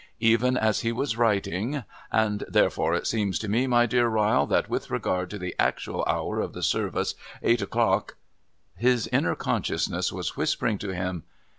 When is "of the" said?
6.39-6.63